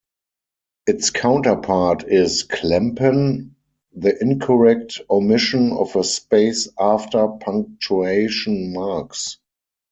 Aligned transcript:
Its 0.87 1.11
counterpart 1.11 2.05
is 2.07 2.43
Klempen, 2.47 3.51
the 3.95 4.19
incorrect 4.19 4.99
omission 5.11 5.71
of 5.73 5.95
a 5.95 6.03
space 6.03 6.67
"after" 6.79 7.27
punctuation 7.39 8.73
marks. 8.73 9.37